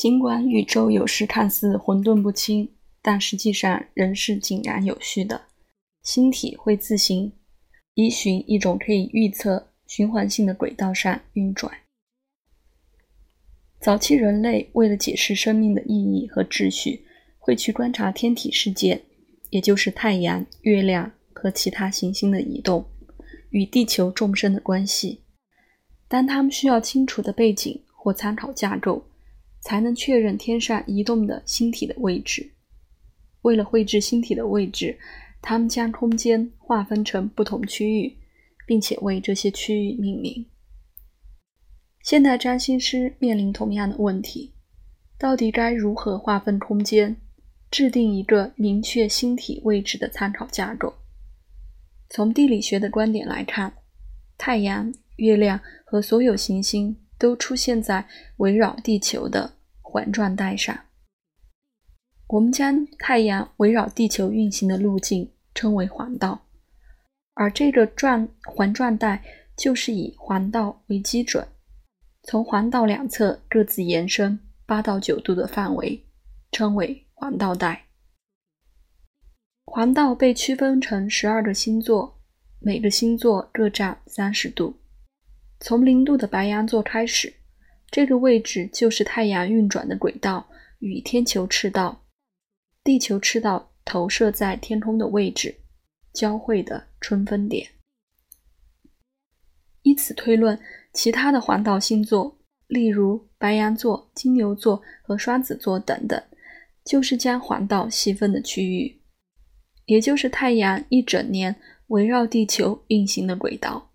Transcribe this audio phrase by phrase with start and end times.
[0.00, 5.38] 尽管宇宙有时看似混沌不清，但实际上仍是井然有序的。
[6.02, 7.30] 星体会自行
[7.92, 11.70] 依循一种可以预测循环性的轨道上运转。
[13.78, 17.04] 早期人类为了解释生命的意义和秩序，
[17.38, 19.02] 会去观察天体世界，
[19.50, 22.82] 也就是太阳、月亮和其他行星的移动
[23.50, 25.24] 与地球众生的关系。
[26.08, 29.04] 当他们需要清楚的背景或参考架构。
[29.60, 32.50] 才能确认天上移动的星体的位置。
[33.42, 34.98] 为了绘制星体的位置，
[35.40, 38.16] 他们将空间划分成不同区域，
[38.66, 40.46] 并且为这些区域命名。
[42.02, 44.52] 现代占星师面临同样的问题：
[45.18, 47.16] 到底该如何划分空间，
[47.70, 50.94] 制定一个明确星体位置的参考架构？
[52.08, 53.72] 从地理学的观点来看，
[54.36, 56.96] 太阳、月亮和所有行星。
[57.20, 59.52] 都出现在围绕地球的
[59.82, 60.76] 环状带上。
[62.28, 66.46] 我们将太阳围绕地球运行的路径称为环道，
[67.34, 69.22] 而这个转环状带
[69.54, 71.46] 就是以环道为基准，
[72.22, 76.06] 从环道两侧各自延伸八到九度的范围
[76.50, 77.84] 称为环道带。
[79.66, 82.18] 环道被区分成十二个星座，
[82.60, 84.79] 每个星座各占三十度。
[85.60, 87.34] 从零度的白羊座开始，
[87.90, 92.06] 这个位置就是太阳运转的轨道与天球赤道、
[92.82, 95.54] 地球赤道投射在天空的位置
[96.14, 97.68] 交汇的春分点。
[99.82, 100.58] 以此推论，
[100.94, 106.22] 其他的环道星座，例如白羊座、金牛座和双子座等等，
[106.84, 109.02] 就是将环道细分的区域，
[109.84, 113.89] 也就是太阳一整年围绕地球运行的轨道。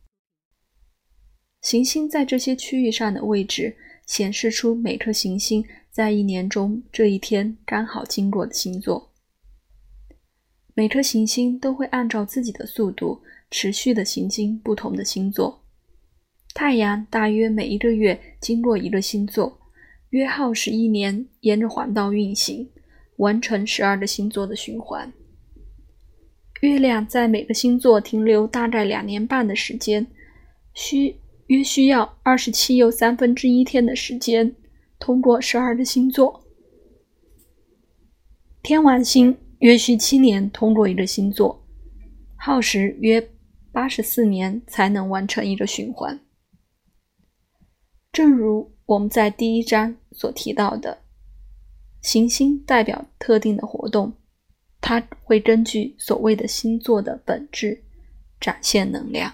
[1.66, 9.12] 行星在这些区域上的位置，显示出每颗行星在一年中这一天刚好经过的星座。
[10.76, 15.64] 每颗行星都会按照自己的速度持续的行经不同的星座。
[16.54, 19.60] 太阳大约每一个月经过一个星座，
[20.12, 22.70] 约耗时一年沿着环道运行，
[23.16, 25.12] 完成十二个星座的循环。
[26.62, 30.06] 月亮在每个星座停留大概两年半的时间，
[30.76, 31.16] 需。
[31.48, 34.56] 约需要二十七又三分之一天的时间，
[34.98, 36.44] 通过十二个星座。
[38.64, 41.64] 天王星约需七年通过一个星座，
[42.36, 43.30] 耗时约
[43.72, 46.20] 八十四年才能完成一个循环。
[48.12, 51.04] 正如我们在第一章所提到的，
[52.02, 54.14] 行星代表特定的活动，
[54.82, 57.84] 它会根据所谓的星座的本质
[58.40, 59.32] 展现能量。